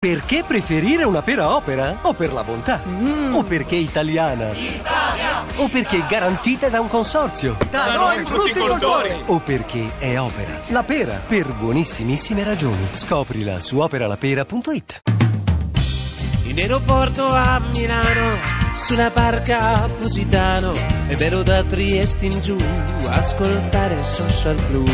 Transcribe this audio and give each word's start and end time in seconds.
Perché 0.00 0.44
preferire 0.46 1.02
una 1.02 1.22
pera 1.22 1.56
opera? 1.56 1.98
O 2.02 2.12
per 2.14 2.32
la 2.32 2.44
bontà? 2.44 2.80
O 3.32 3.42
perché 3.42 3.74
italiana? 3.74 4.54
O 5.56 5.66
perché 5.66 6.04
garantita 6.08 6.68
da 6.68 6.80
un 6.80 6.86
consorzio? 6.86 7.56
Da 7.68 7.96
noi 7.96 8.24
frutticoltori! 8.24 9.24
O 9.26 9.40
perché 9.40 9.98
è 9.98 10.16
opera? 10.16 10.60
La 10.68 10.84
pera, 10.84 11.20
per 11.26 11.52
buonissimissime 11.52 12.44
ragioni. 12.44 12.86
Scoprila 12.92 13.58
su 13.58 13.78
operalapera.it. 13.78 15.00
In 16.44 16.58
aeroporto 16.60 17.26
a 17.26 17.58
Milano, 17.58 18.36
sulla 18.74 19.10
barca 19.10 19.82
a 19.82 19.88
Positano, 19.88 20.74
e 21.08 21.16
vero 21.16 21.42
da 21.42 21.64
Trieste 21.64 22.26
in 22.26 22.40
giù, 22.40 22.56
ascoltare 23.08 24.00
Social 24.04 24.64
Club, 24.68 24.88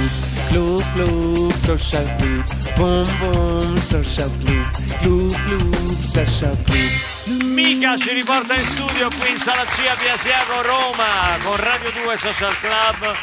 Club 0.49 0.83
Club, 0.93 1.53
Social 1.53 2.17
Club, 2.17 2.45
Boom 2.77 3.19
Boom, 3.19 3.77
Social 3.79 4.31
Club, 4.39 4.71
Club 5.01 5.33
Club, 5.45 6.01
Social 6.01 6.63
Club. 6.63 7.43
Mica 7.45 7.97
ci 7.97 8.13
riporta 8.13 8.55
in 8.55 8.61
studio 8.61 9.09
qui 9.19 9.31
in 9.31 9.39
Sala 9.39 9.65
C 9.65 9.79
a 9.87 9.95
Via 9.95 10.15
Asiago 10.15 10.63
Roma 10.63 11.37
con 11.43 11.57
Radio 11.57 11.91
2 12.03 12.17
Social 12.17 12.55
Club. 12.59 13.15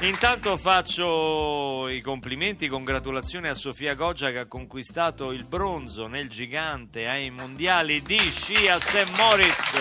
Intanto 0.00 0.56
faccio 0.56 1.88
i 1.88 2.00
complimenti, 2.00 2.68
congratulazioni 2.68 3.48
a 3.48 3.54
Sofia 3.54 3.94
Goggia 3.94 4.30
che 4.30 4.38
ha 4.38 4.46
conquistato 4.46 5.32
il 5.32 5.44
bronzo 5.44 6.06
nel 6.06 6.28
gigante 6.28 7.08
ai 7.08 7.30
mondiali 7.30 8.00
di 8.02 8.18
sci 8.18 8.68
a 8.68 8.78
St. 8.78 9.18
Moritz. 9.18 9.72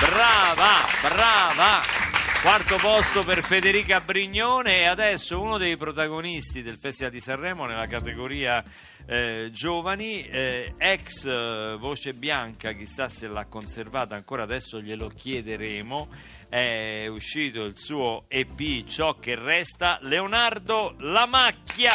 Brava, 0.00 0.74
brava! 1.00 2.07
Quarto 2.40 2.76
posto 2.76 3.22
per 3.24 3.42
Federica 3.42 4.00
Brignone 4.00 4.78
e 4.78 4.84
adesso 4.84 5.40
uno 5.40 5.58
dei 5.58 5.76
protagonisti 5.76 6.62
del 6.62 6.78
Festival 6.78 7.10
di 7.12 7.20
Sanremo 7.20 7.66
nella 7.66 7.88
categoria 7.88 8.62
eh, 9.06 9.50
giovani, 9.52 10.22
eh, 10.22 10.72
ex 10.78 11.24
eh, 11.24 11.76
voce 11.78 12.14
bianca, 12.14 12.72
chissà 12.72 13.08
se 13.08 13.26
l'ha 13.26 13.46
conservata 13.46 14.14
ancora, 14.14 14.44
adesso 14.44 14.80
glielo 14.80 15.08
chiederemo. 15.08 16.08
È 16.48 17.06
uscito 17.08 17.64
il 17.64 17.76
suo 17.76 18.24
EP 18.28 18.86
Ciò 18.86 19.18
che 19.18 19.34
resta, 19.34 19.98
Leonardo 20.02 20.94
Lamacchia. 20.98 21.92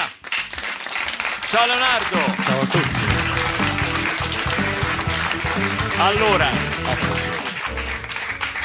Ciao 1.48 1.66
Leonardo! 1.66 2.18
Ciao 2.44 2.62
a 2.62 2.66
tutti. 2.66 3.02
Allora, 6.00 7.33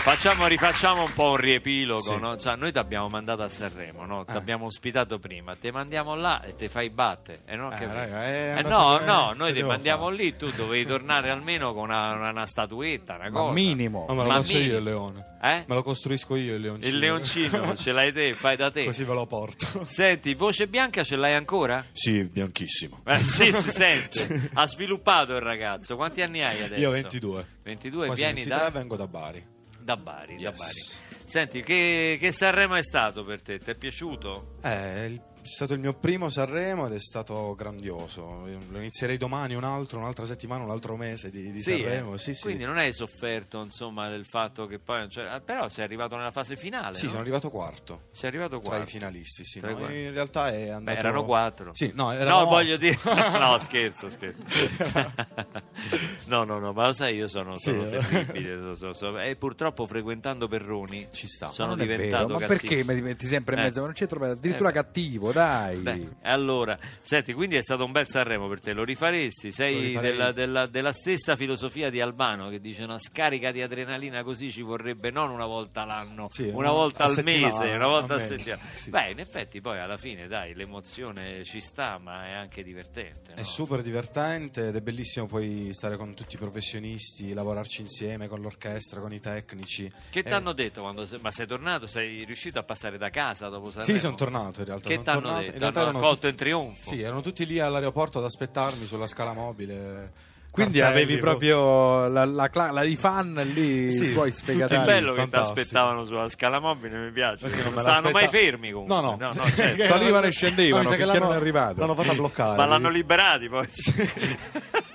facciamo, 0.08 0.46
rifacciamo 0.46 1.02
un 1.02 1.12
po' 1.14 1.30
un 1.30 1.36
riepilogo. 1.36 2.00
Sì. 2.00 2.18
no? 2.18 2.36
Cioè, 2.36 2.56
noi 2.56 2.72
ti 2.72 2.78
abbiamo 2.78 3.08
mandato 3.08 3.42
a 3.42 3.48
Sanremo, 3.48 4.06
no? 4.06 4.24
ti 4.24 4.32
Eh. 4.32 4.36
abbiamo 4.36 4.66
ospitato 4.66 5.18
prima, 5.18 5.54
ti 5.56 5.70
mandiamo 5.70 6.14
là 6.14 6.42
e 6.42 6.54
ti 6.54 6.68
fai 6.68 6.88
batte. 6.90 7.40
Eh, 7.46 7.56
no, 7.56 7.70
Eh, 7.72 7.86
raga, 7.86 8.26
Eh, 8.58 8.62
no, 8.62 8.94
bene, 8.98 9.04
no, 9.04 9.32
noi 9.36 9.52
ti 9.52 9.62
mandiamo 9.62 10.04
fare? 10.04 10.16
lì, 10.16 10.36
tu 10.36 10.48
dovevi 10.50 10.86
tornare 10.86 11.30
almeno 11.30 11.74
con 11.74 11.84
una, 11.84 12.14
una- 12.14 12.30
una 12.30 12.46
statuetta, 12.46 13.16
una 13.16 13.30
cosa. 13.30 13.44
Ma 13.46 13.52
minimo. 13.52 14.04
Ma 14.08 14.14
me 14.14 14.22
lo 14.24 14.30
faccio 14.32 14.56
io 14.58 14.78
il 14.78 14.82
leone. 14.84 15.26
Eh? 15.42 15.64
Me 15.66 15.74
lo 15.74 15.82
costruisco 15.82 16.34
io 16.36 16.54
il 16.54 16.60
leoncino. 16.62 16.92
Il 16.94 16.98
leoncino, 16.98 17.76
ce 17.76 17.92
l'hai 17.92 18.12
te, 18.12 18.34
fai 18.34 18.56
da 18.56 18.70
te. 18.70 18.84
Così 18.86 19.04
ve 19.04 19.14
lo 19.14 19.26
porto. 19.26 19.84
Senti, 19.86 20.34
voce 20.34 20.66
bianca 20.68 21.04
ce 21.04 21.16
l'hai 21.16 21.34
ancora? 21.34 21.84
Sì, 21.92 22.24
bianchissimo. 22.24 23.02
Eh, 23.04 23.18
sì, 23.18 23.52
si 23.52 23.70
sente. 23.70 24.50
Ha 24.54 24.66
sviluppato 24.66 25.34
il 25.34 25.40
ragazzo. 25.42 25.96
Quanti 25.96 26.22
anni 26.22 26.42
hai 26.42 26.62
adesso? 26.62 26.80
Io 26.80 26.88
ho 26.88 26.92
22. 26.92 27.46
22, 27.62 28.06
Quasi 28.06 28.22
vieni 28.22 28.40
23 28.42 28.64
da, 28.64 28.70
vengo 28.70 28.96
da 28.96 29.06
Bari. 29.06 29.56
Da 29.88 29.96
Bari, 29.96 30.36
da 30.36 30.50
Yes. 30.50 30.58
Bari. 30.58 31.06
Senti, 31.24 31.62
che, 31.62 32.18
che 32.20 32.30
Sanremo 32.32 32.74
è 32.74 32.82
stato 32.82 33.24
per 33.24 33.40
te? 33.40 33.58
Ti 33.58 33.70
è 33.70 33.74
piaciuto? 33.74 34.56
Eh, 34.62 35.06
è 35.14 35.20
stato 35.42 35.72
il 35.72 35.80
mio 35.80 35.94
primo 35.94 36.28
Sanremo 36.28 36.86
ed 36.86 36.92
è 36.92 36.98
stato 37.00 37.54
grandioso. 37.54 38.46
Io 38.48 38.58
Lo 38.70 38.78
inizierei 38.78 39.16
domani, 39.16 39.54
un 39.54 39.64
altro, 39.64 39.98
un'altra 39.98 40.26
settimana, 40.26 40.64
un 40.64 40.70
altro 40.70 40.96
mese 40.96 41.30
di, 41.30 41.50
di 41.52 41.62
Sanremo. 41.62 42.14
eh? 42.14 42.18
Sì, 42.18 42.34
sì. 42.34 42.42
Quindi 42.42 42.64
non 42.64 42.76
hai 42.76 42.92
sofferto, 42.92 43.62
insomma, 43.62 44.08
del 44.10 44.26
fatto 44.26 44.66
che 44.66 44.78
poi... 44.78 45.06
c'era- 45.08 45.40
però 45.40 45.68
sei 45.70 45.84
arrivato 45.84 46.16
nella 46.16 46.30
fase 46.32 46.56
finale, 46.56 46.94
Sì, 46.94 47.04
no? 47.04 47.10
sono 47.10 47.22
arrivato 47.22 47.48
quarto. 47.50 48.08
Sei 48.12 48.28
arrivato 48.28 48.60
qua. 48.60 48.74
Tra 48.76 48.82
i 48.84 48.86
finalisti, 48.86 49.44
sì. 49.44 49.60
No, 49.60 49.70
in 49.90 50.12
realtà 50.12 50.50
è 50.50 50.68
andato... 50.68 50.96
Beh, 50.96 50.98
erano 50.98 51.24
quattro. 51.24 51.74
Sì, 51.74 51.92
no, 51.94 52.04
No, 52.04 52.12
erano 52.12 52.44
voglio 52.44 52.74
otto. 52.74 52.82
dire. 52.82 52.98
No, 53.38 53.56
scherzo, 53.60 54.08
scherzo. 54.10 54.42
no, 56.26 56.44
no, 56.44 56.58
no, 56.58 56.72
ma 56.72 56.86
lo 56.86 56.92
sai, 56.92 57.16
io 57.16 57.28
sono, 57.28 57.54
Sì, 57.56 57.70
sono 57.70 57.86
eh. 57.86 57.98
terribile. 57.98 58.60
so- 58.62 58.74
so- 58.74 58.92
so- 58.92 59.18
e 59.18 59.36
purtroppo 59.36 59.86
frequentando 59.86 60.48
Perroni 60.48 61.06
Ci 61.12 61.26
sta. 61.28 61.48
sono 61.48 61.74
è 61.74 61.76
diventato 61.76 62.26
vero, 62.26 62.38
ma 62.40 62.46
perché 62.46 62.84
mi 62.84 63.00
metti 63.00 63.26
sempre 63.26 63.54
in 63.54 63.60
Eh. 63.60 63.64
mezzo? 63.64 63.80
Ma 63.80 63.86
non 63.86 63.94
c'è 63.94 64.06
troppo, 64.06 64.24
addirittura 64.24 64.70
Eh, 64.70 64.72
cattivo, 64.72 65.32
dai. 65.32 65.76
Beh, 65.78 66.08
allora, 66.22 66.78
senti, 67.00 67.32
quindi 67.32 67.56
è 67.56 67.62
stato 67.62 67.84
un 67.84 67.92
bel 67.92 68.08
Sanremo 68.08 68.48
per 68.48 68.60
te, 68.60 68.72
lo 68.72 68.84
rifaresti? 68.84 69.46
Lo 69.48 69.52
Sei 69.52 69.78
rifarei. 69.86 70.10
della, 70.10 70.32
della- 70.32 70.66
della 70.66 70.92
stessa 70.92 71.36
filosofia 71.36 71.90
di 71.90 72.00
Albano 72.00 72.48
che 72.48 72.60
dice 72.60 72.82
una 72.82 72.98
scarica 72.98 73.50
di 73.52 73.62
adrenalina 73.62 74.22
così 74.22 74.50
ci 74.50 74.62
vorrebbe 74.62 75.10
non 75.10 75.30
una 75.30 75.46
volta 75.46 75.84
l'anno, 75.84 76.28
Sì, 76.30 76.42
una 76.48 76.56
una- 76.56 76.70
volta 76.72 77.04
al 77.04 77.20
mese, 77.24 77.68
una 77.70 77.86
volta 77.86 78.14
a 78.16 78.20
settimana. 78.20 78.62
Sì. 78.74 78.90
Beh, 78.90 79.10
in 79.10 79.18
effetti 79.20 79.60
poi 79.60 79.78
alla 79.78 79.96
fine, 79.96 80.26
dai, 80.26 80.54
l'emozione 80.54 81.44
ci 81.44 81.60
sta, 81.60 81.98
ma 81.98 82.26
è 82.26 82.32
anche 82.32 82.62
divertente. 82.62 83.32
È 83.34 83.38
no? 83.40 83.44
super 83.44 83.82
divertente 83.82 84.68
ed 84.68 84.76
è 84.76 84.80
bellissimo 84.80 85.26
poi 85.26 85.67
stare 85.72 85.96
con 85.96 86.14
tutti 86.14 86.34
i 86.34 86.38
professionisti, 86.38 87.32
lavorarci 87.32 87.80
insieme 87.80 88.28
con 88.28 88.40
l'orchestra, 88.40 89.00
con 89.00 89.12
i 89.12 89.20
tecnici. 89.20 89.90
Che 90.10 90.22
ti 90.22 90.32
hanno 90.32 90.52
detto 90.52 90.80
quando 90.82 91.06
sei, 91.06 91.18
ma 91.22 91.30
sei 91.30 91.46
tornato? 91.46 91.86
Sei 91.86 92.24
riuscito 92.24 92.58
a 92.58 92.62
passare 92.62 92.98
da 92.98 93.10
casa 93.10 93.48
dopo 93.48 93.70
Sanremo? 93.70 93.92
Sì, 93.92 93.98
sono 93.98 94.14
tornato 94.16 94.60
in 94.60 94.66
realtà. 94.66 94.88
Che 94.88 95.02
ti 95.02 95.08
hanno 95.08 95.38
detto? 95.38 95.50
In 95.52 95.58
realtà 95.58 95.80
Hanno 95.80 95.88
erano 95.90 96.04
accolto 96.04 96.26
in 96.28 96.34
trionfo? 96.36 96.90
Sì, 96.90 97.00
erano 97.00 97.20
tutti 97.20 97.46
lì 97.46 97.58
all'aeroporto 97.60 98.18
ad 98.18 98.24
aspettarmi 98.24 98.86
sulla 98.86 99.06
scala 99.06 99.32
mobile. 99.32 100.26
Quindi 100.50 100.78
cartelli, 100.78 101.02
avevi 101.04 101.20
proprio- 101.20 102.08
la, 102.08 102.24
la 102.24 102.50
la- 102.72 102.82
i 102.82 102.96
fan 102.96 103.34
lì, 103.52 103.92
Sì, 103.92 104.06
i 104.08 104.12
tuoi 104.12 104.30
tutti 104.30 104.42
sfegatati. 104.44 104.74
È 104.74 104.84
bello 104.84 105.12
che 105.12 105.28
ti 105.28 105.36
aspettavano 105.36 106.04
sulla 106.04 106.28
scala 106.30 106.58
mobile, 106.58 106.98
mi 106.98 107.12
piace. 107.12 107.46
Perché 107.46 107.62
non 107.62 107.74
non 107.74 107.82
stavano 107.82 108.10
mai 108.10 108.28
fermi 108.28 108.70
comunque. 108.72 108.94
No, 108.96 109.00
no. 109.02 109.16
no, 109.20 109.30
no, 109.34 109.44
certo. 109.50 109.84
Salivano 109.84 110.26
e 110.26 110.30
scendevano 110.32 110.82
mi 110.82 110.88
sa 110.88 110.96
che 110.96 111.04
l'hanno- 111.04 111.24
non 111.26 111.32
è 111.34 111.36
arrivato. 111.36 111.78
L'hanno 111.80 111.94
fatta 111.94 112.14
bloccare. 112.14 112.56
Ma 112.56 112.64
l'hanno 112.64 112.88
liberati 112.88 113.48
poi. 113.48 113.68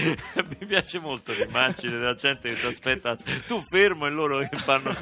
Mi 0.58 0.66
piace 0.66 0.98
molto 0.98 1.32
l'immagine 1.32 1.92
della 1.92 2.14
gente 2.14 2.48
che 2.50 2.60
ti 2.60 2.66
aspetta, 2.66 3.16
tu 3.46 3.62
fermo 3.68 4.06
e 4.06 4.10
loro 4.10 4.38
che 4.38 4.56
fanno 4.56 4.94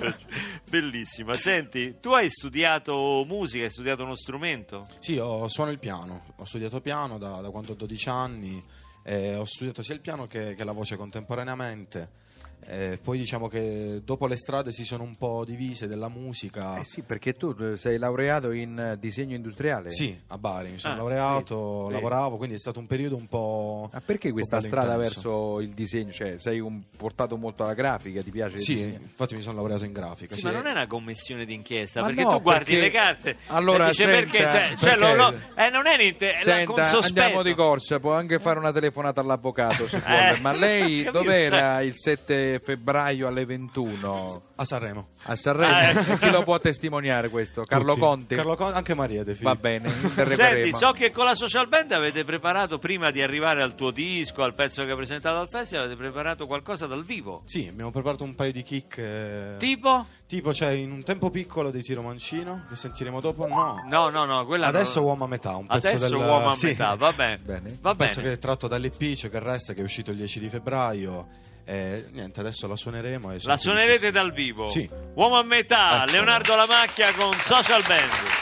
bellissima. 0.68 1.36
Senti, 1.36 1.96
tu 2.00 2.10
hai 2.10 2.28
studiato 2.28 3.24
musica, 3.26 3.64
hai 3.64 3.70
studiato 3.70 4.04
uno 4.04 4.16
strumento? 4.16 4.86
Sì, 4.98 5.18
ho, 5.18 5.48
suono 5.48 5.70
il 5.70 5.78
piano. 5.78 6.34
Ho 6.36 6.44
studiato 6.44 6.80
piano 6.80 7.18
da, 7.18 7.40
da 7.40 7.50
quando 7.50 7.72
ho 7.72 7.74
12 7.74 8.08
anni. 8.08 8.64
e 9.02 9.36
ho 9.36 9.44
studiato 9.44 9.82
sia 9.82 9.94
il 9.94 10.00
piano 10.00 10.26
che, 10.26 10.54
che 10.54 10.64
la 10.64 10.72
voce 10.72 10.96
contemporaneamente. 10.96 12.26
E 12.66 12.98
poi 13.02 13.16
diciamo 13.16 13.48
che 13.48 14.02
dopo 14.04 14.26
le 14.26 14.36
strade 14.36 14.72
si 14.72 14.84
sono 14.84 15.02
un 15.02 15.16
po' 15.16 15.44
divise 15.46 15.86
della 15.88 16.08
musica. 16.08 16.76
Eh 16.78 16.84
sì, 16.84 17.02
perché 17.02 17.32
tu 17.32 17.54
eh, 17.58 17.76
sei 17.78 17.96
laureato 17.98 18.50
in 18.50 18.78
eh, 18.78 18.98
disegno 18.98 19.34
industriale. 19.34 19.90
Sì, 19.90 20.14
a 20.28 20.36
Bari 20.38 20.72
mi 20.72 20.78
sono 20.78 20.92
Ah, 20.94 20.96
laureato, 20.96 21.80
sì, 21.80 21.86
sì. 21.86 21.92
lavoravo, 21.92 22.36
quindi 22.36 22.56
è 22.56 22.58
stato 22.58 22.78
un 22.78 22.86
periodo 22.86 23.16
un 23.16 23.26
po'. 23.26 23.88
Ma 23.92 24.00
perché 24.02 24.32
questa 24.32 24.60
strada 24.60 24.94
intenso. 24.94 25.20
verso 25.20 25.60
il 25.60 25.70
disegno? 25.70 26.12
Cioè, 26.12 26.34
sei 26.38 26.58
un, 26.60 26.82
portato 26.96 27.36
molto 27.36 27.62
alla 27.62 27.74
grafica, 27.74 28.22
ti 28.22 28.30
piace 28.30 28.58
Sì, 28.58 28.80
infatti 28.82 29.34
mi 29.34 29.40
sono 29.42 29.56
laureato 29.56 29.84
in 29.84 29.92
grafica. 29.92 30.34
Sì, 30.34 30.40
sì. 30.40 30.46
ma 30.46 30.52
non 30.52 30.66
è 30.66 30.70
una 30.72 30.86
commissione 30.86 31.44
d'inchiesta, 31.46 32.00
Ma 32.00 32.06
perché 32.08 32.22
no, 32.22 32.30
tu 32.36 32.42
guardi 32.42 32.64
perché- 32.74 32.80
le 32.80 32.90
carte 32.90 33.36
Allora, 33.46 33.86
e 33.86 33.90
dice 33.90 34.04
senta, 34.04 34.18
perché, 34.18 34.38
cioè, 34.38 34.50
cioè, 34.76 34.96
perché- 34.98 34.98
lo- 34.98 35.14
lo- 35.30 35.34
eh, 35.56 35.70
non 35.70 35.86
è 35.86 35.96
niente, 35.96 36.32
è 36.34 36.44
la- 36.44 36.52
Senta, 36.52 36.84
sospetto. 36.84 37.20
andiamo 37.22 37.42
di 37.42 37.54
corsa, 37.54 37.98
può 37.98 38.12
anche 38.12 38.38
fare 38.38 38.58
una 38.58 38.72
telefonata 38.72 39.20
all'avvocato 39.22 39.86
se 39.88 39.98
vuole. 40.06 40.36
Eh, 40.36 40.40
Ma 40.40 40.52
lei 40.52 41.04
dov'era 41.10 41.80
il 41.82 41.92
7 41.96 42.47
febbraio 42.62 43.26
alle 43.26 43.44
21? 43.44 44.42
A 44.56 44.64
Sanremo. 44.64 45.08
A 45.24 45.36
Sanremo? 45.36 45.72
Ah, 45.74 45.82
ecco. 45.90 46.14
Chi 46.16 46.30
lo 46.30 46.42
può 46.44 46.58
testimoniare 46.58 47.28
questo? 47.28 47.64
Carlo 47.64 47.92
Tutti. 47.92 48.00
Conti? 48.00 48.34
Carlo 48.34 48.56
Conti, 48.56 48.76
anche 48.76 48.94
Maria 48.94 49.24
De 49.24 49.34
Filippi. 49.34 49.44
Va 49.44 49.54
bene, 49.54 49.90
Senti, 49.90 50.72
so 50.72 50.92
che 50.92 51.10
con 51.10 51.24
la 51.24 51.34
social 51.34 51.68
band 51.68 51.92
avete 51.92 52.24
preparato, 52.24 52.78
prima 52.78 53.10
di 53.10 53.20
arrivare 53.22 53.62
al 53.62 53.74
tuo 53.74 53.90
disco, 53.90 54.42
al 54.42 54.54
pezzo 54.54 54.84
che 54.84 54.90
hai 54.90 54.96
presentato 54.96 55.38
al 55.38 55.48
festival, 55.48 55.84
avete 55.86 55.98
preparato 56.00 56.46
qualcosa 56.46 56.86
dal 56.86 57.04
vivo. 57.04 57.42
Sì, 57.44 57.66
abbiamo 57.68 57.90
preparato 57.90 58.24
un 58.24 58.34
paio 58.34 58.52
di 58.52 58.62
kick. 58.62 58.98
eh, 58.98 59.54
Tipo? 59.58 60.06
Tipo, 60.28 60.50
c'è 60.50 60.72
in 60.72 60.92
un 60.92 61.02
tempo 61.04 61.30
piccolo 61.30 61.70
dei 61.70 61.82
Tiro 61.82 62.02
Mancino, 62.02 62.64
che 62.68 62.76
sentiremo 62.76 63.18
dopo? 63.18 63.46
No. 63.46 63.82
No, 63.88 64.10
no, 64.10 64.26
no, 64.26 64.44
quella 64.44 64.66
Adesso 64.66 64.98
non- 64.98 65.08
uomo 65.08 65.24
a 65.24 65.26
metà, 65.28 65.56
un 65.56 65.66
pezzo 65.66 65.86
Adesso 65.88 66.06
del- 66.08 66.16
uomo 66.18 66.50
a 66.50 66.54
sì. 66.54 66.66
metà, 66.66 66.94
va 66.96 67.12
bene. 67.14 67.38
Bene. 67.42 67.78
Va 67.80 67.90
Un 67.92 67.96
pezzo 67.96 68.16
bene. 68.16 68.28
che 68.28 68.34
è 68.34 68.38
tratto 68.38 68.68
dall'EP, 68.68 69.14
C'è 69.14 69.30
che 69.30 69.38
resta, 69.38 69.72
che 69.72 69.80
è 69.80 69.82
uscito 69.84 70.10
il 70.10 70.18
10 70.18 70.38
di 70.40 70.48
febbraio. 70.50 71.28
E 71.64 72.08
niente, 72.12 72.40
adesso 72.40 72.66
la 72.68 72.76
suoneremo. 72.76 73.32
E 73.32 73.38
La 73.44 73.56
suonerete 73.56 74.10
dal 74.10 74.30
vivo. 74.32 74.66
Sì. 74.66 74.86
Uomo 75.14 75.38
a 75.38 75.42
metà, 75.42 76.02
Ecco. 76.02 76.12
Leonardo 76.12 76.54
Lamacchia 76.56 77.10
con 77.14 77.32
Social 77.32 77.82
Band. 77.86 78.36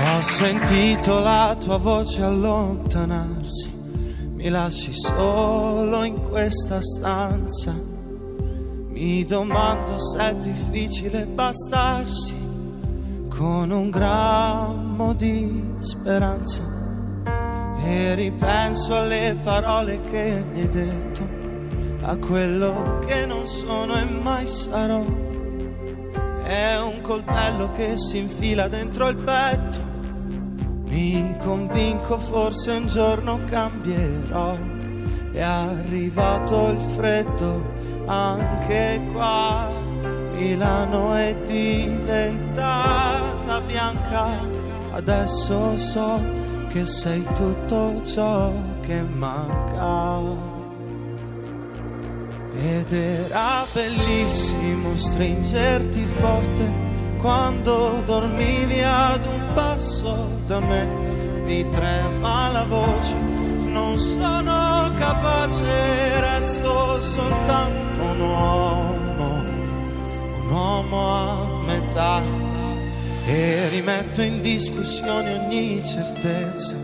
Ho 0.00 0.22
sentito 0.22 1.20
la 1.20 1.56
tua 1.58 1.76
voce 1.76 2.22
allontanarsi, 2.22 3.70
mi 4.38 4.50
lasci 4.50 4.92
solo 4.92 6.04
in 6.04 6.22
questa 6.22 6.80
stanza. 6.80 7.74
Mi 8.90 9.24
domando 9.24 9.98
se 9.98 10.30
è 10.30 10.34
difficile 10.36 11.26
bastarsi 11.26 12.36
con 13.28 13.70
un 13.72 13.90
grammo 13.90 15.12
di 15.14 15.74
speranza 15.78 16.62
e 17.82 18.14
ripenso 18.14 18.96
alle 18.96 19.36
parole 19.42 20.02
che 20.08 20.44
mi 20.52 20.60
hai 20.60 20.68
detto, 20.68 21.28
a 22.02 22.16
quello 22.16 23.00
che 23.06 23.26
non 23.26 23.44
sono 23.44 23.96
e 23.96 24.04
mai 24.04 24.46
sarò. 24.46 25.04
È 26.44 26.78
un 26.80 27.00
coltello 27.00 27.72
che 27.72 27.96
si 27.96 28.18
infila 28.18 28.68
dentro 28.68 29.08
il 29.08 29.16
petto, 29.16 29.87
mi 30.88 31.36
convinco 31.38 32.18
forse 32.18 32.72
un 32.72 32.86
giorno 32.86 33.38
cambierò. 33.44 34.56
È 35.32 35.40
arrivato 35.40 36.70
il 36.70 36.80
freddo 36.94 37.76
anche 38.06 39.02
qua, 39.12 39.70
Milano 40.34 41.14
è 41.14 41.36
diventata 41.44 43.60
bianca, 43.60 44.28
adesso 44.92 45.76
so 45.76 46.18
che 46.68 46.86
sei 46.86 47.22
tutto 47.34 48.00
ciò 48.02 48.50
che 48.80 49.02
manca. 49.02 50.56
Ed 52.60 52.92
era 52.92 53.64
bellissimo 53.72 54.96
stringerti 54.96 56.04
forte 56.18 56.87
quando 57.18 58.02
dormivi 58.04 58.80
ad 58.82 59.24
un 59.26 59.46
passo 59.54 60.30
da 60.46 60.60
me. 60.60 60.86
Mi 61.44 61.68
trema 61.70 62.48
la 62.50 62.64
voce, 62.64 63.14
non 63.14 63.96
sono 63.98 64.90
capace, 64.98 66.20
resto 66.20 67.00
soltanto 67.00 68.02
un 68.02 68.20
uomo, 68.20 69.42
un 70.40 70.50
uomo 70.50 71.14
a 71.14 71.46
metà. 71.66 72.22
E 73.26 73.68
rimetto 73.68 74.22
in 74.22 74.40
discussione 74.40 75.38
ogni 75.38 75.84
certezza, 75.84 76.74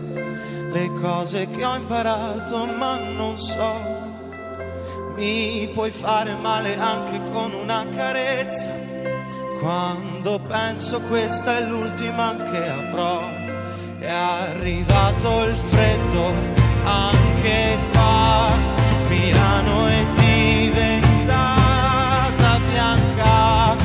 le 0.71 0.91
cose 1.01 1.47
che 1.49 1.65
ho 1.65 1.75
imparato 1.75 2.65
ma 2.77 2.97
non 2.97 3.37
so 3.37 4.03
mi 5.15 5.69
puoi 5.73 5.91
fare 5.91 6.35
male 6.35 6.75
anche 6.77 7.21
con 7.31 7.53
una 7.53 7.87
carezza. 7.95 8.69
Quando 9.65 10.37
penso 10.47 11.01
questa 11.01 11.57
è 11.57 11.61
l'ultima 11.61 12.35
che 12.35 12.69
avrò, 12.69 13.27
è 13.97 14.07
arrivato 14.07 15.45
il 15.45 15.55
freddo 15.55 16.31
anche 16.83 17.75
qua. 17.91 18.51
Milano 19.09 19.87
è 19.87 20.05
diventata 20.17 21.39
bianca 22.69 23.75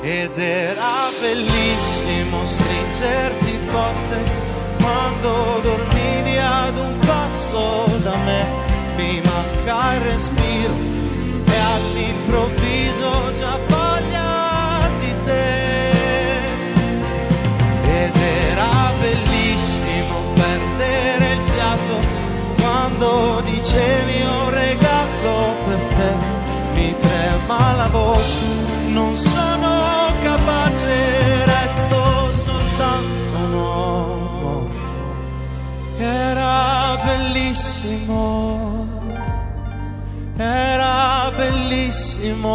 ed 0.00 0.38
era 0.38 1.10
bellissimo 1.20 2.46
stringerti 2.46 3.58
forte 3.66 4.16
quando 4.80 5.60
dormivi 5.60 6.38
ad 6.38 6.74
un 6.74 6.98
passo 7.00 7.84
da 7.98 8.16
me 8.16 8.46
mi 8.96 9.20
manca 9.20 9.92
il 9.92 10.00
respiro 10.00 10.72
e 11.44 11.58
all'improvviso 11.58 13.41
bellissimo 37.82 38.86
era 40.36 41.32
bellissimo, 41.36 42.54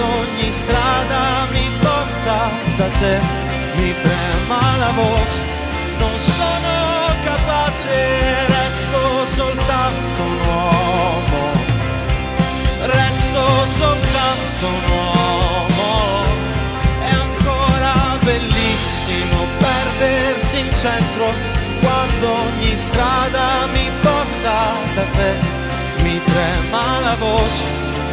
Ogni 0.00 0.50
strada 0.52 1.46
mi 1.50 1.68
porta 1.80 2.50
da 2.76 2.88
te, 3.00 3.20
mi 3.76 3.92
trema 4.00 4.76
la 4.78 4.90
voce, 4.94 5.38
non 5.98 6.18
sono 6.18 7.14
capace, 7.24 8.57
soltanto 9.88 10.22
un 10.22 10.38
uomo 10.46 10.88
resto 12.86 13.42
soltanto 13.76 14.66
un 14.66 14.90
uomo. 14.90 16.24
È 17.02 17.10
ancora 17.10 18.18
bellissimo 18.22 19.44
perdersi 19.58 20.58
in 20.58 20.72
centro 20.72 21.32
quando 21.80 22.32
ogni 22.32 22.76
strada 22.76 23.66
mi 23.72 23.90
porta 24.00 24.56
da 24.94 25.02
te. 25.16 25.34
Mi 26.02 26.20
trema 26.22 27.00
la 27.00 27.16
voce, 27.16 27.64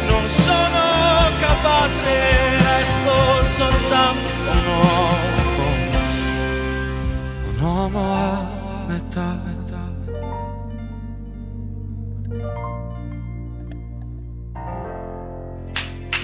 non 0.08 0.28
sono 0.28 1.38
capace, 1.40 2.56
resto 2.58 3.44
soltanto 3.44 4.50
un 4.50 4.66
uomo. 4.66 5.24
Un 7.48 7.60
uomo 7.60 8.14
a 8.14 8.46
metà. 8.88 9.55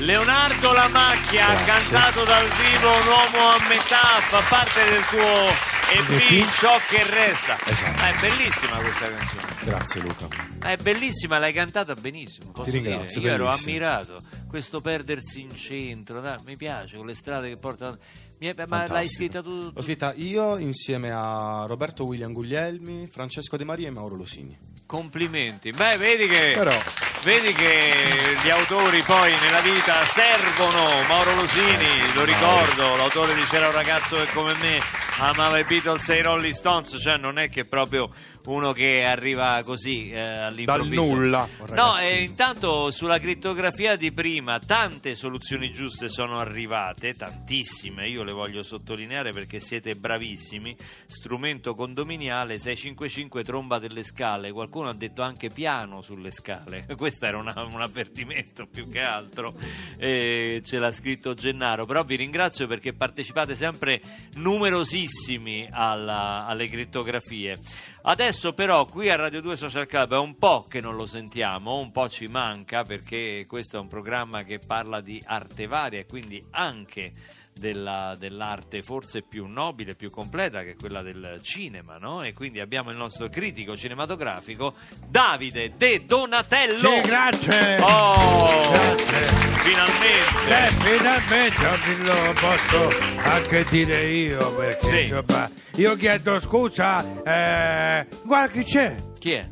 Leonardo 0.05 0.73
La 0.73 0.89
Macchia 0.89 1.49
ha 1.49 1.65
cantato 1.65 2.25
dal 2.25 2.47
vivo 2.49 2.89
Un 2.91 3.07
uomo 3.07 3.49
a 3.51 3.59
metà, 3.69 4.21
fa 4.29 4.41
parte 4.49 4.85
del 4.91 5.05
tuo 5.07 5.71
EP 5.95 6.49
Ciò 6.59 6.77
che 6.89 7.05
resta. 7.09 7.57
Esatto. 7.65 7.99
Ma 8.01 8.09
è 8.09 8.21
bellissima 8.21 8.77
questa 8.79 9.11
canzone. 9.11 9.43
Grazie 9.65 10.01
Luca. 10.01 10.29
Ma 10.63 10.71
è 10.71 10.77
bellissima, 10.77 11.39
l'hai 11.39 11.53
cantata 11.53 11.95
benissimo. 11.95 12.51
Posso 12.51 12.65
Ti 12.71 12.71
ringrazio, 12.79 13.21
dire. 13.21 13.33
Io 13.33 13.35
ero 13.43 13.49
ammirato. 13.49 14.23
Questo 14.49 14.81
perdersi 14.81 15.41
in 15.43 15.55
centro, 15.55 16.21
dai, 16.21 16.39
mi 16.47 16.57
piace, 16.57 16.97
con 16.97 17.07
le 17.07 17.15
strade 17.15 17.49
che 17.51 17.57
portano. 17.57 17.99
mi 18.39 18.49
è- 18.49 18.55
ma 18.57 18.65
l'hai 18.79 18.87
Fantastico. 18.89 19.15
scritta 19.15 19.43
tu? 19.43 19.71
L'ho 19.73 19.83
scritta 19.83 20.13
io 20.17 20.57
insieme 20.59 21.11
a 21.13 21.65
Roberto 21.69 22.05
William 22.07 22.33
Guglielmi, 22.33 23.09
Francesco 23.13 23.57
De 23.57 23.65
Maria 23.65 23.87
e 23.87 23.91
Mauro 23.91 24.17
Losini. 24.17 24.59
Complimenti. 24.85 25.71
Beh, 25.71 25.97
vedi 25.97 26.27
che, 26.27 26.53
Però- 26.57 26.77
vedi 27.25 27.53
che 27.53 28.37
gli 28.43 28.51
autori 28.51 29.01
poi 29.03 29.33
nella 29.43 29.61
vita 29.61 30.05
servono. 30.07 31.03
Mauro 31.07 31.35
Losini, 31.35 32.01
Eh 32.01 32.15
lo 32.15 32.25
ricordo, 32.25 32.97
l'autore 32.97 33.35
di 33.35 33.43
C'era 33.45 33.69
un 33.69 33.75
ragazzo 33.75 34.17
che 34.17 34.27
come 34.33 34.55
me 34.61 34.81
amava 35.19 35.59
i 35.59 35.65
Beatles 35.65 36.09
e 36.09 36.19
i 36.19 36.23
Rolling 36.23 36.55
Stones, 36.55 36.97
cioè 37.01 37.17
non 37.17 37.39
è 37.39 37.49
che 37.49 37.65
proprio 37.65 38.11
uno 38.47 38.73
che 38.73 39.05
arriva 39.05 39.63
così 39.65 40.11
eh, 40.11 40.19
all'improvviso. 40.21 41.01
Dal 41.03 41.09
nulla. 41.17 41.49
No, 41.75 41.99
e 41.99 42.23
intanto 42.23 42.91
sulla 42.91 43.19
crittografia 43.19 43.97
di 43.97 44.11
prima 44.13 44.59
tante 44.59 45.15
soluzioni 45.15 45.73
giuste 45.73 46.09
sono 46.09 46.39
arrivate, 46.39 47.15
tantissime, 47.15 48.09
io 48.09 48.23
le 48.25 48.33
voglio 48.33 48.63
sottolineare 48.63 49.31
perché 49.31 49.61
siete 49.61 49.95
bravissimi. 49.95 50.77
Strumento 51.07 51.75
condominiale 51.75 52.59
655 52.59 53.43
tromba 53.45 53.79
delle 53.79 54.03
scale, 54.05 54.51
qualcuno 54.53 54.89
ha 54.89 54.95
detto 54.95 55.23
anche 55.23 55.49
piano 55.49 56.03
sulle 56.03 56.31
scale, 56.31 56.87
questo 56.97 57.27
era 57.27 57.39
una- 57.39 57.63
un 57.63 57.81
avvertimento 57.81 58.67
più 58.67 58.91
che 58.91 59.01
altro, 59.01 59.55
eh, 59.99 60.63
ce 60.65 60.79
l'ha 60.79 60.93
scritto 60.93 61.35
Gennaro, 61.35 61.87
però 61.87 62.03
vi 62.05 62.17
ringrazio 62.17 62.67
perché 62.67 62.93
partecipate 62.93 63.55
sempre 63.55 64.01
numerosissimi 64.35 65.69
alla- 65.71 66.47
alle 66.47 66.67
crittografie. 66.67 67.57
Adesso 68.05 68.53
però 68.53 68.85
qui 68.85 69.11
a 69.11 69.15
Radio 69.15 69.41
2 69.41 69.55
Social 69.55 69.87
Club 69.87 70.15
è 70.15 70.19
un 70.19 70.37
po' 70.37 70.67
che 70.69 70.81
non 70.81 70.97
lo 70.97 71.07
sentiamo, 71.07 71.79
un 71.79 71.93
po' 71.93 72.09
ci 72.09 72.27
manca 72.27 72.83
perché 72.83 73.45
questo 73.47 73.77
è 73.77 73.81
un 73.81 73.87
programma 73.87 74.43
che 74.43 74.59
parla 74.59 75.01
di 75.01 75.23
arte 75.25 75.69
varia 75.69 76.01
e 76.01 76.07
quindi 76.07 76.45
anche 76.51 77.13
della- 77.53 78.15
dell'arte 78.19 78.83
forse 78.83 79.23
più 79.23 79.47
nobile, 79.47 79.95
più 79.95 80.11
completa 80.11 80.63
che 80.63 80.71
è 80.73 80.77
quella 80.77 81.03
del 81.03 81.39
cinema, 81.43 81.97
no? 81.99 82.23
E 82.23 82.33
quindi 82.33 82.61
abbiamo 82.61 82.91
il 82.91 82.97
nostro 82.97 83.29
critico 83.29 83.77
cinematografico 83.77 84.75
Davide 85.09 85.73
De 85.77 86.05
Donatello. 86.07 86.91
Sì, 86.91 87.01
grazie. 87.03 87.77
Oh, 87.81 88.71
Grazie. 88.71 89.27
finalmente. 89.63 90.31
Beh, 90.49 90.69
finalmente 90.97 91.67
oggi 91.67 92.05
lo 92.05 92.33
posso 92.41 93.29
anche 93.29 93.65
dire 93.71 94.07
io 94.11 94.55
perché 94.55 94.87
Sì. 94.89 95.01
insomma 95.03 95.51
io 95.77 95.97
chiedo 95.97 96.41
scusa 96.41 97.23
eh, 97.23 98.07
guarda 98.25 98.53
chi 98.53 98.65
c'è 98.65 98.95
Chi 99.19 99.33
è? 99.33 99.49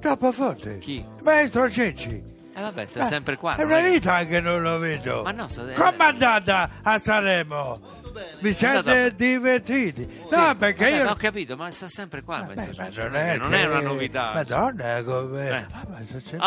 troppo 0.00 0.32
forte 0.32 0.78
Chi? 0.78 1.04
maestro 1.22 1.70
Cecci 1.70 2.22
Eh 2.56 2.60
vabbè, 2.60 2.86
sta 2.86 3.04
sempre 3.04 3.36
qua. 3.36 3.56
è 3.56 3.62
una 3.64 3.80
vita 3.80 4.24
che 4.24 4.40
non 4.40 4.62
lo 4.62 4.78
vedo 4.78 5.22
Ma 5.22 5.32
no, 5.32 5.48
sta- 5.48 5.72
com'è 5.72 6.04
andata 6.04 6.70
a 6.82 6.98
Sanremo 6.98 7.80
Vi 8.40 8.54
siete 8.54 9.14
divertiti? 9.14 10.08
No, 10.30 10.54
perché 10.56 10.84
Vabbè, 10.84 10.96
io... 10.96 11.04
ma 11.04 11.10
ho 11.10 11.16
capito, 11.16 11.56
ma 11.56 11.70
sta 11.70 11.88
sempre 11.88 12.22
qua. 12.22 12.38
Vabbè, 12.40 12.54
ma 12.54 12.70
Giorgio, 12.70 13.02
non 13.04 13.16
è, 13.16 13.36
non 13.36 13.54
è 13.54 13.64
una 13.66 13.80
novità. 13.80 14.32
Madonna, 14.34 15.02
come... 15.02 15.48
Eh. 15.48 15.52
Ah, 15.70 15.86
ma 15.88 15.98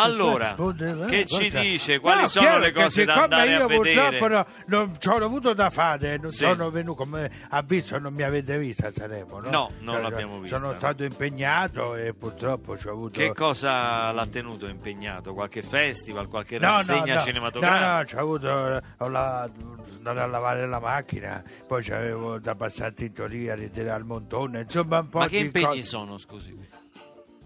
Allora, 0.02 0.48
risponde- 0.50 1.06
che 1.08 1.20
eh, 1.20 1.26
ci 1.26 1.50
dice? 1.50 2.00
Quali 2.00 2.22
No, 2.22 2.28
sono 2.28 2.58
le 2.60 2.72
cose 2.72 3.06
da 3.06 3.16
andare 3.24 3.56
a 3.56 3.58
io 3.60 3.68
vedere? 3.68 4.18
purtroppo 4.18 4.28
no- 4.28 4.46
non 4.68 4.96
ci 5.00 5.08
ho 5.10 5.16
avuto 5.16 5.54
da 5.54 5.70
fare, 5.70 6.18
non 6.18 6.32
Sì. 6.32 6.38
sono 6.44 6.70
venuto, 6.70 7.04
come 7.04 7.30
ha 7.50 7.62
visto 7.62 7.98
non 8.00 8.14
mi 8.14 8.24
avete 8.24 8.58
vista 8.58 8.92
Sanremo, 8.94 9.40
no? 9.40 9.50
No, 9.50 9.72
non 9.80 9.96
Cioè, 9.96 10.04
l'abbiamo 10.04 10.40
vista, 10.40 10.58
Sono 10.58 10.72
no. 10.72 10.78
stato 10.78 11.04
impegnato 11.04 11.96
e 11.96 12.14
purtroppo 12.14 12.78
ci 12.78 12.88
ho 12.88 12.92
avuto... 12.92 13.20
Che 13.20 13.34
cosa 13.34 14.12
l'ha 14.12 14.28
tenuto 14.28 14.68
impegnato? 14.68 15.34
Qualche 15.34 15.62
festival, 15.62 16.28
qualche 16.28 16.60
No, 16.60 16.68
no, 16.70 16.74
rassegna 16.78 17.16
no, 17.16 17.22
cinematografica? 17.22 17.86
No, 17.92 17.98
no, 17.98 18.06
ci 18.06 18.16
ho 18.16 18.20
avuto 18.20 18.82
ho 18.98 19.08
la- 19.10 19.50
andato 19.98 20.22
a 20.22 20.26
lavare 20.28 20.66
la 20.68 20.80
macchina, 20.80 21.44
poi 21.66 21.84
c'avevo 21.84 22.40
da 22.40 22.56
passare 22.56 22.94
in 23.00 23.14
teoria, 23.14 23.56
ritirare 23.56 24.00
al 24.00 24.06
montone, 24.06 24.62
insomma 24.62 25.00
un 25.00 25.10
po' 25.10 25.20
Ma 25.20 25.28
che 25.28 25.38
impegni 25.38 25.66
cose. 25.66 25.82
sono, 25.84 26.18
scusi? 26.18 26.56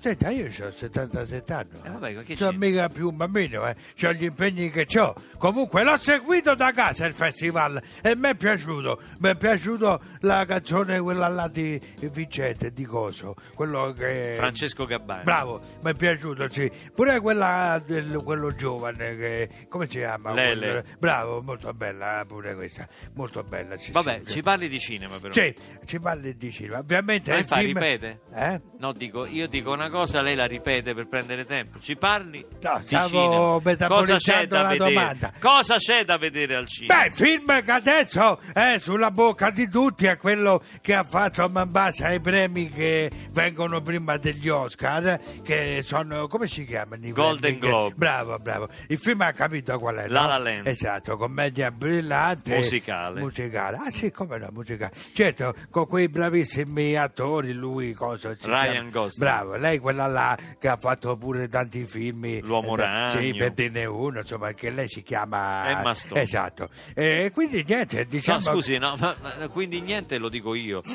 Senta, 0.01 0.29
io 0.31 0.47
ho 0.47 0.71
77 0.71 1.53
anni. 1.53 1.69
Eh, 1.83 1.89
vabbè, 1.91 2.13
ma 2.13 2.21
che 2.23 2.35
Sono 2.35 2.49
c'entra? 2.49 2.67
mica 2.69 2.87
più 2.89 3.09
un 3.09 3.17
bambino, 3.17 3.67
eh. 3.67 3.75
C'ho 3.95 4.11
gli 4.13 4.23
impegni 4.23 4.71
che 4.71 4.87
ho. 4.99 5.13
Comunque 5.37 5.83
l'ho 5.83 5.95
seguito 5.97 6.55
da 6.55 6.71
casa 6.71 7.05
il 7.05 7.13
festival 7.13 7.79
e 8.01 8.15
mi 8.15 8.29
è 8.29 8.35
piaciuto. 8.35 8.99
Mi 9.19 9.29
è 9.29 9.35
piaciuto 9.35 10.01
la 10.21 10.43
canzone 10.45 10.99
quella 10.99 11.27
là 11.27 11.47
di 11.47 11.79
Vincente, 12.11 12.71
di 12.71 12.83
Coso. 12.83 13.35
Quello 13.53 13.93
che. 13.95 14.33
Francesco 14.37 14.85
Gabbani. 14.85 15.23
Bravo, 15.23 15.61
mi 15.83 15.91
è 15.91 15.93
piaciuto, 15.93 16.49
sì. 16.49 16.71
Pure 16.95 17.19
quella 17.19 17.79
del 17.85 18.23
quello 18.23 18.55
giovane 18.55 19.15
che. 19.15 19.49
come 19.69 19.87
si 19.87 19.99
chiama? 19.99 20.33
Lele. 20.33 20.67
Quello- 20.67 20.83
Bravo, 20.97 21.41
molto 21.43 21.71
bella 21.75 22.23
pure 22.27 22.55
questa. 22.55 22.87
Molto 23.13 23.43
bella, 23.43 23.77
sì, 23.77 23.91
Vabbè, 23.91 24.21
sì. 24.25 24.31
ci 24.33 24.41
parli 24.41 24.67
di 24.67 24.79
cinema 24.79 25.19
però. 25.19 25.31
Sì, 25.31 25.53
ci 25.85 25.99
parli 25.99 26.35
di 26.35 26.51
cinema. 26.51 26.79
Ovviamente 26.79 27.29
Ma 27.29 27.37
il 27.37 27.43
infatti 27.43 27.65
film- 27.65 27.77
ripete? 27.77 28.21
Eh? 28.33 28.61
No, 28.79 28.93
dico, 28.93 29.27
io 29.27 29.47
dico 29.47 29.71
una 29.71 29.89
cosa, 29.91 30.21
lei 30.21 30.35
la 30.35 30.45
ripete 30.45 30.93
per 30.95 31.07
prendere 31.07 31.45
tempo. 31.45 31.79
Ci 31.79 31.95
parli 31.97 32.43
No, 32.61 32.79
di 32.79 32.87
stavo 32.87 33.61
cinema. 33.63 33.87
Cosa 33.87 34.17
c'è 34.17 34.47
da 34.47 34.61
la 34.63 34.69
vedere? 34.69 34.93
domanda. 34.93 35.33
Cosa 35.39 35.77
c'è 35.77 36.03
da 36.05 36.17
vedere 36.17 36.55
al 36.55 36.67
cinema? 36.67 37.01
Beh, 37.01 37.07
il 37.07 37.13
film 37.13 37.63
che 37.63 37.71
adesso 37.71 38.39
è 38.53 38.77
sulla 38.79 39.11
bocca 39.11 39.49
di 39.51 39.69
tutti 39.69 40.05
è 40.05 40.17
quello 40.17 40.63
che 40.81 40.95
ha 40.95 41.03
fatto 41.03 41.47
man 41.49 41.69
base 41.69 42.03
ai 42.05 42.19
premi 42.19 42.69
che 42.69 43.11
vengono 43.31 43.81
prima 43.81 44.17
degli 44.17 44.49
Oscar, 44.49 45.19
che 45.43 45.81
sono, 45.83 46.27
come 46.27 46.47
si 46.47 46.65
chiamano? 46.65 47.05
i 47.05 47.11
Golden 47.11 47.59
Globe. 47.59 47.93
Bravo, 47.95 48.37
bravo. 48.39 48.69
Il 48.87 48.97
film 48.97 49.21
ha 49.21 49.33
capito 49.33 49.77
qual 49.79 49.97
è, 49.97 50.07
La 50.07 50.21
no? 50.21 50.27
La 50.27 50.37
Land. 50.37 50.67
Esatto, 50.67 51.17
commedia 51.17 51.69
brillante. 51.71 52.55
Musicale. 52.55 53.19
Musicale. 53.21 53.77
Ah 53.77 53.89
sì, 53.91 54.11
come 54.11 54.37
no, 54.37 54.47
musicale. 54.51 54.93
Certo, 55.13 55.53
con 55.69 55.87
quei 55.87 56.07
bravissimi 56.07 56.95
attori, 56.95 57.51
lui 57.53 57.93
cosa 57.93 58.33
si 58.35 58.47
Ryan? 58.47 58.89
Gosling. 58.89 59.17
Bravo, 59.19 59.55
lei 59.57 59.79
quella 59.81 60.07
là 60.07 60.37
che 60.57 60.69
ha 60.69 60.77
fatto 60.77 61.17
pure 61.17 61.47
tanti 61.49 61.85
film. 61.85 62.39
L'Uomo 62.41 62.75
eh, 62.77 62.81
Ragno. 62.81 63.19
Sì, 63.19 63.33
per 63.33 63.51
dirne 63.51 63.85
uno, 63.85 64.19
insomma, 64.19 64.47
anche 64.47 64.69
lei 64.69 64.87
si 64.87 65.01
chiama... 65.03 65.67
Emma 65.69 65.93
Stone. 65.93 66.21
Esatto. 66.21 66.69
E 66.95 67.31
quindi 67.33 67.63
niente, 67.67 68.05
diciamo... 68.05 68.39
No, 68.45 68.51
scusi, 68.53 68.77
no, 68.77 68.95
ma, 68.97 69.15
ma- 69.21 69.47
quindi 69.49 69.81
niente 69.81 70.17
lo 70.17 70.29
dico 70.29 70.53
io. 70.55 70.81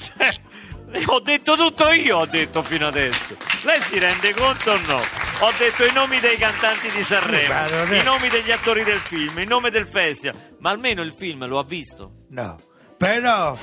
Cioè, 0.00 0.30
ho 1.06 1.20
detto 1.20 1.54
tutto 1.56 1.88
io, 1.90 2.18
ho 2.18 2.26
detto 2.26 2.62
fino 2.62 2.86
adesso. 2.86 3.36
Lei 3.62 3.80
si 3.80 3.98
rende 3.98 4.34
conto 4.34 4.72
o 4.72 4.78
no? 4.86 4.96
Ho 5.42 5.52
detto 5.56 5.84
i 5.84 5.92
nomi 5.92 6.18
dei 6.20 6.36
cantanti 6.36 6.90
di 6.90 7.02
Sanremo, 7.02 7.52
è- 7.86 8.00
i 8.00 8.02
nomi 8.02 8.28
degli 8.28 8.50
attori 8.50 8.82
del 8.82 8.98
film, 8.98 9.38
il 9.38 9.46
nome 9.48 9.70
del 9.70 9.86
festival. 9.86 10.56
Ma 10.58 10.70
almeno 10.70 11.02
il 11.02 11.12
film 11.14 11.46
lo 11.46 11.58
ha 11.58 11.64
visto? 11.64 12.24
No, 12.30 12.56
però 12.96 13.56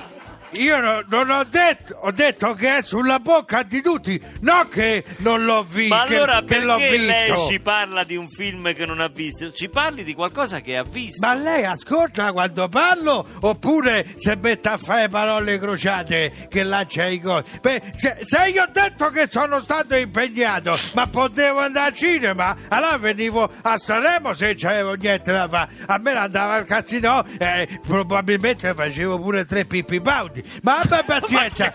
io 0.51 0.79
no- 0.79 1.03
non 1.07 1.29
ho 1.29 1.43
detto, 1.43 1.95
ho 2.01 2.11
detto 2.11 2.53
che 2.53 2.77
è 2.77 2.81
sulla 2.81 3.19
bocca 3.19 3.63
di 3.63 3.81
tutti, 3.81 4.21
non 4.41 4.67
che 4.69 5.03
non 5.17 5.45
l'ho 5.45 5.63
visto. 5.63 5.95
Ma 5.95 6.01
allora 6.03 6.39
che, 6.39 6.45
che 6.45 6.65
perché 6.65 6.97
lei 6.97 7.31
visto. 7.31 7.47
ci 7.49 7.59
parla 7.59 8.03
di 8.03 8.15
un 8.15 8.29
film 8.29 8.73
che 8.73 8.85
non 8.85 9.01
ha 9.01 9.07
visto? 9.07 9.51
Ci 9.51 9.69
parli 9.69 10.03
di 10.03 10.13
qualcosa 10.13 10.61
che 10.61 10.77
ha 10.77 10.83
visto. 10.83 11.25
Ma 11.25 11.33
lei 11.33 11.65
ascolta 11.65 12.31
quando 12.31 12.67
parlo 12.69 13.25
oppure 13.41 14.13
se 14.15 14.35
mette 14.35 14.69
a 14.69 14.77
fare 14.77 15.09
parole 15.09 15.59
crociate 15.59 16.47
che 16.49 16.63
lancia 16.63 17.05
i 17.05 17.19
gol? 17.19 17.43
Se, 17.61 18.17
se 18.21 18.49
io 18.49 18.63
ho 18.63 18.69
detto 18.71 19.09
che 19.09 19.27
sono 19.29 19.61
stato 19.61 19.95
impegnato, 19.95 20.77
ma 20.93 21.07
potevo 21.07 21.59
andare 21.59 21.89
al 21.89 21.95
cinema, 21.95 22.55
allora 22.69 22.97
venivo 22.97 23.49
a 23.61 23.77
Sanremo 23.77 24.33
se 24.33 24.55
c'avevo 24.55 24.93
niente 24.93 25.31
da 25.31 25.47
fare. 25.47 25.71
A 25.85 25.97
me 25.99 26.11
andava 26.11 26.55
al 26.55 26.65
casino 26.65 27.23
e 27.37 27.79
probabilmente 27.85 28.73
facevo 28.73 29.19
pure 29.19 29.45
tre 29.45 29.65
pippi 29.65 29.99
paudi. 30.41 30.59
Ma 30.63 30.79
abbia 30.79 31.03
pazienza. 31.03 31.73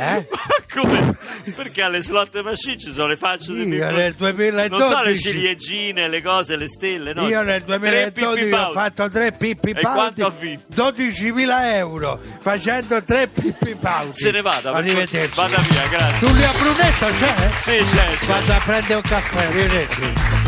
Eh? 0.00 0.28
Ma 0.30 0.80
come? 0.80 1.16
Perché 1.56 1.82
alle 1.82 2.02
slot 2.02 2.40
machine 2.42 2.78
ci 2.78 2.92
sono 2.92 3.08
le 3.08 3.16
facce 3.16 3.52
di 3.52 3.64
Io 3.66 3.90
nel 3.90 4.14
2012 4.14 4.68
Non 4.68 4.88
so 4.88 5.00
le 5.02 5.18
ciliegine, 5.18 6.06
le 6.08 6.22
cose, 6.22 6.54
le 6.54 6.68
stelle, 6.68 7.12
no? 7.12 7.26
Io 7.26 7.42
nel 7.42 7.64
Tre 7.64 7.78
2012 7.78 8.44
Pippi 8.44 8.54
ho 8.54 8.70
fatto 8.70 9.08
tre 9.10 9.32
pippi 9.32 9.72
quanto 9.74 10.24
ha 10.24 10.30
pauti, 10.30 10.46
vinto? 10.46 10.88
12.000 10.90 11.74
euro 11.74 12.20
facendo 12.38 13.02
tre 13.02 13.26
pippi 13.26 13.74
pauti. 13.74 14.20
Se 14.20 14.30
ne 14.30 14.40
vada, 14.40 14.70
Arrivederci. 14.70 15.34
vada 15.34 15.58
via, 15.68 15.86
grazie. 15.88 16.28
Giulia 16.28 16.50
Brunetto 16.52 17.06
c'è? 17.06 17.50
Sì, 17.60 17.94
c'è, 17.96 18.16
c'è. 18.18 18.26
Vado 18.26 18.52
a 18.52 18.60
prendere 18.64 18.94
un 18.94 19.02
caffè, 19.02 19.44
arrivederci. 19.46 20.47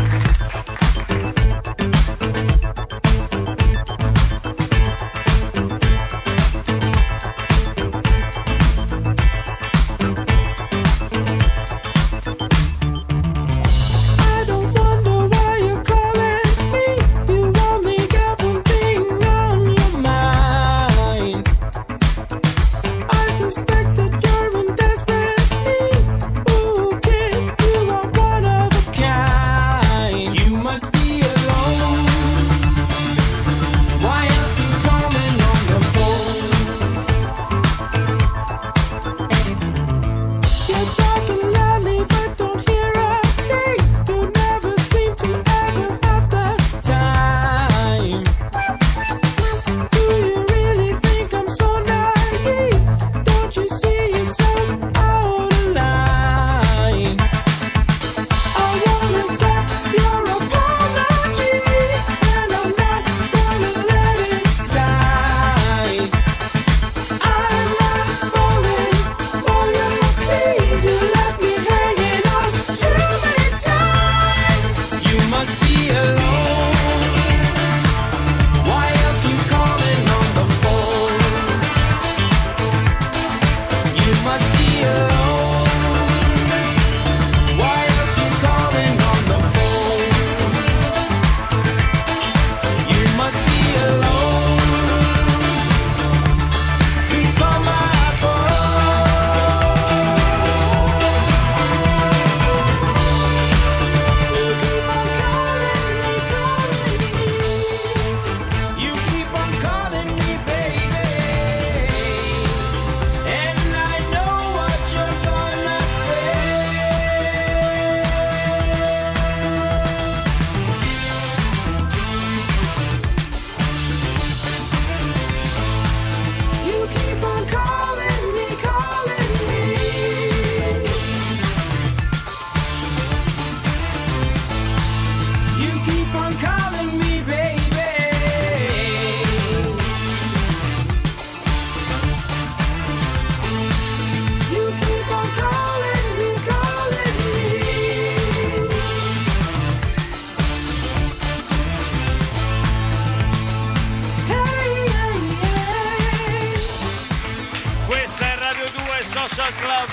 Social 159.11 159.53
Club, 159.55 159.89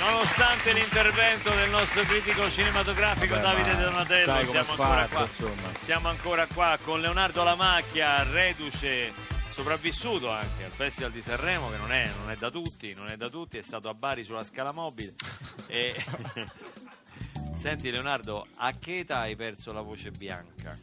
nonostante 0.00 0.72
l'intervento 0.72 1.50
del 1.50 1.68
nostro 1.68 2.00
critico 2.02 2.50
cinematografico 2.50 3.34
Vabbè, 3.34 3.46
Davide 3.46 3.76
Donatello, 3.76 4.32
sai 4.32 4.46
siamo 4.46 4.70
ancora 4.70 5.06
fatto, 5.06 5.14
qua. 5.14 5.26
insomma. 5.26 5.70
Siamo 5.78 6.08
ancora 6.08 6.46
qua 6.46 6.78
con 6.82 7.00
Leonardo 7.02 7.44
Lamacchia, 7.44 8.22
reduce 8.22 9.12
sopravvissuto 9.50 10.30
anche 10.30 10.64
al 10.64 10.70
Festival 10.70 11.12
di 11.12 11.20
Sanremo 11.20 11.68
che 11.68 11.76
non 11.76 11.92
è, 11.92 12.10
non 12.18 12.30
è 12.30 12.36
da 12.36 12.50
tutti, 12.50 12.94
non 12.94 13.10
è 13.10 13.18
da 13.18 13.28
tutti, 13.28 13.58
è 13.58 13.62
stato 13.62 13.90
a 13.90 13.94
Bari 13.94 14.24
sulla 14.24 14.44
scala 14.44 14.72
mobile. 14.72 15.14
E... 15.66 15.94
Senti 17.54 17.90
Leonardo, 17.90 18.46
a 18.56 18.72
che 18.78 19.00
età 19.00 19.18
hai 19.18 19.36
perso 19.36 19.72
la 19.72 19.82
voce 19.82 20.10
bianca? 20.10 20.78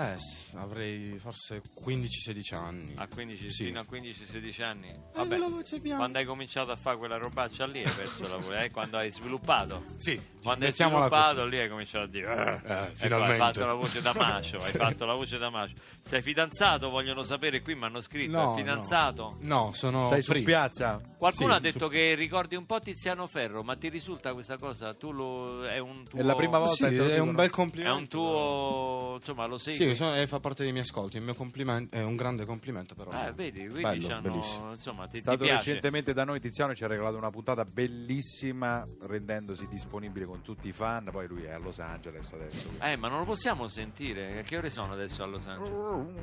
Eh, 0.00 0.16
avrei 0.58 1.18
forse 1.18 1.60
15-16 1.84 2.54
anni. 2.54 2.94
A 2.96 3.06
15, 3.06 3.50
Sì. 3.50 3.64
Fino 3.64 3.80
a 3.80 3.84
15-16 3.90 4.62
anni? 4.62 4.88
Vabbè, 5.14 5.36
la 5.36 5.48
voce 5.48 5.78
bianca. 5.78 5.98
quando 5.98 6.18
hai 6.18 6.24
cominciato 6.24 6.70
a 6.70 6.76
fare 6.76 6.96
quella 6.96 7.16
robaccia 7.18 7.66
lì 7.66 7.84
hai 7.84 7.92
perso 7.92 8.22
la 8.28 8.36
voce, 8.36 8.64
eh? 8.64 8.70
quando 8.70 8.96
hai 8.96 9.10
sviluppato? 9.10 9.84
Sì, 9.96 10.18
Quando 10.42 10.64
hai 10.64 10.72
sviluppato 10.72 11.44
lì 11.44 11.58
hai 11.58 11.68
cominciato 11.68 12.04
a 12.04 12.08
dire 12.08 12.62
Eh, 12.64 12.72
"Eh", 12.72 12.72
ecco, 12.74 12.92
finalmente. 12.94 13.32
hai 13.32 13.38
fatto 13.52 13.66
la 13.66 13.74
voce 13.74 14.00
da 14.00 14.12
macio 14.16 14.56
hai 14.56 14.72
fatto 14.72 15.04
la 15.04 15.14
voce 15.14 15.36
da 15.38 15.50
macio 15.50 15.74
sei 16.00 16.22
fidanzato 16.22 16.88
vogliono 16.88 17.22
sapere 17.22 17.60
qui 17.60 17.74
mi 17.74 17.84
hanno 17.84 18.00
scritto 18.00 18.30
No, 18.30 18.54
è 18.54 18.56
fidanzato 18.56 19.36
No, 19.42 19.72
sono 19.74 20.08
Sei 20.08 20.22
su 20.22 20.32
piazza? 20.42 20.98
qualcuno 21.18 21.50
Sì, 21.50 21.54
ha 21.56 21.58
detto 21.58 21.88
che 21.88 22.14
ricordi 22.14 22.56
un 22.56 22.64
po' 22.64 22.78
Tiziano 22.78 23.26
Ferro 23.26 23.62
ma 23.62 23.76
ti 23.76 23.90
risulta 23.90 24.32
questa 24.32 24.56
cosa 24.56 24.94
tu 24.94 25.12
lo, 25.12 25.66
è 25.66 25.78
un 25.78 26.04
tuo 26.08 26.18
È 26.18 26.22
la 26.22 26.34
prima 26.34 26.56
volta 26.58 26.88
Sì, 26.88 26.94
che 26.96 27.14
è 27.16 27.18
un 27.18 27.34
bel 27.34 27.48
è 27.48 27.50
complimento. 27.50 27.98
un 27.98 28.08
tuo 28.08 29.14
insomma 29.16 29.44
lo 29.46 29.58
segui 29.58 29.88
Sì, 29.88 29.89
sono- 29.94 30.16
eh, 30.16 30.26
fa 30.26 30.40
parte 30.40 30.62
dei 30.62 30.72
miei 30.72 30.84
ascolti, 30.84 31.16
il 31.18 31.24
mio 31.24 31.34
complimento 31.34 31.96
è 31.96 32.02
un 32.02 32.16
grande 32.16 32.44
complimento 32.44 32.94
però. 32.94 33.10
eh, 33.12 33.32
vedi 33.32 33.60
quindi 33.66 33.80
Bello, 33.82 34.08
c'hanno- 34.08 34.20
bellissimo. 34.22 34.72
insomma 34.72 35.02
ti, 35.04 35.10
È 35.10 35.12
ti 35.14 35.18
stato 35.20 35.38
piace 35.44 35.56
recentemente 35.56 36.12
da 36.12 36.24
noi 36.24 36.40
Tiziano 36.40 36.74
ci 36.74 36.84
ha 36.84 36.86
regalato 36.86 37.16
una 37.16 37.30
puntata 37.30 37.64
bellissima 37.64 38.86
rendendosi 39.02 39.66
disponibile 39.68 40.24
con 40.26 40.42
tutti 40.42 40.68
i 40.68 40.72
fan 40.72 41.04
poi 41.10 41.26
lui 41.26 41.42
è 41.44 41.50
a 41.52 41.58
Los 41.58 41.78
Angeles 41.78 42.32
adesso 42.32 42.68
eh 42.80 42.96
ma 42.96 43.08
non 43.08 43.18
lo 43.20 43.24
possiamo 43.24 43.68
sentire 43.68 44.38
a 44.40 44.42
che 44.42 44.56
ore 44.56 44.70
sono 44.70 44.92
adesso 44.92 45.22
a 45.22 45.26
Los 45.26 45.46
Angeles 45.46 46.14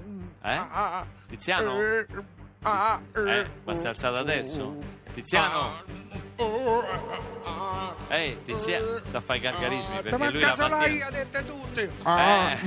eh? 0.44 0.50
Ah, 0.52 1.06
Tiziano? 1.28 1.80
Eh, 1.82 3.50
ma 3.64 3.76
si 3.76 3.86
è 3.86 3.90
alzato 3.90 4.16
adesso? 4.18 4.76
Tiziano? 5.14 6.17
Ehi, 8.10 8.38
Tiziano, 8.46 9.00
sta 9.03 9.17
a 9.17 9.22
fare 9.22 9.39
i 9.39 9.41
gargarismi 9.41 10.01
perché 10.01 10.32
lui 10.32 10.39
la 10.39 10.56
mattina... 10.70 11.10
dette 11.10 11.44
tutti. 11.46 11.82
Eh, 11.82 12.58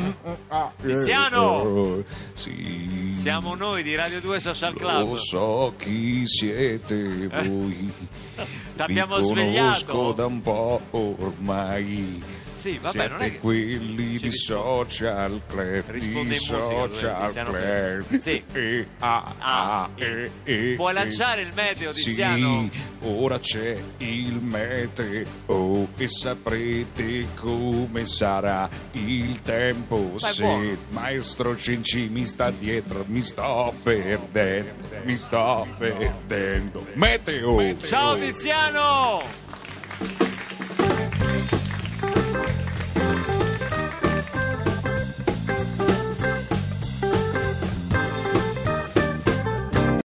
Tiziano! 0.83 2.03
Sì. 2.35 3.17
Siamo 3.19 3.55
noi 3.55 3.83
di 3.83 3.95
Radio 3.95 4.21
2 4.21 4.41
Social 4.41 4.75
Club. 4.75 5.09
Lo 5.09 5.15
so 5.17 5.75
chi 5.79 6.27
siete 6.27 7.29
voi. 7.29 7.93
T'abbiamo 8.77 9.17
Vi 9.17 9.23
svegliato. 9.25 9.85
conosco 9.93 10.13
da 10.13 10.27
un 10.27 10.41
po' 10.43 10.81
ormai. 10.91 12.23
Sì, 12.61 12.79
vabbè, 12.79 12.91
siete 12.99 13.09
non 13.09 13.23
è 13.23 13.31
che... 13.33 13.39
quelli 13.39 14.19
di. 14.19 14.31
Social 14.31 15.41
Club. 15.47 15.83
Risponde 15.87 16.11
di 16.11 16.21
in 16.21 16.27
musica, 16.27 16.59
tu, 16.59 16.63
Social 16.63 17.25
Tiziano 17.27 17.51
Club. 17.51 17.63
Ferro. 17.63 18.05
Sì. 18.19 18.45
E, 18.53 18.87
ah, 18.99 19.35
Ah, 19.39 19.83
ah, 19.83 19.91
e, 19.97 20.31
e, 20.45 20.73
Puoi 20.77 20.91
e. 20.91 20.95
lanciare 20.95 21.41
il 21.43 21.53
meteo, 21.55 21.93
Tiziano? 21.93 22.69
Sì, 22.71 22.81
ora 23.03 23.39
c'è 23.41 23.83
il 23.99 24.33
meteo 24.43 25.89
e 25.97 26.09
saprete 26.09 27.27
come 27.35 28.05
sarà 28.05 28.69
il 28.93 29.41
tempo. 29.43 30.15
Ma 30.21 30.29
è 30.29 30.33
Se 30.33 30.43
buono. 30.43 30.77
maestro 30.91 31.57
Cenci 31.57 32.09
mi 32.09 32.25
sta 32.27 32.51
dietro, 32.51 33.05
mi 33.09 33.23
sto 33.23 33.73
perdendo, 33.83 34.73
mi 35.05 35.17
sto 35.17 35.67
perdendo. 35.79 36.87
Meteo! 36.95 37.79
Ciao 37.87 38.17
Tiziano! 38.19 39.23